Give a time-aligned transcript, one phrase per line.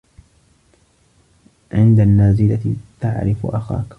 [1.71, 3.85] عند النازلة تعرف أخاك.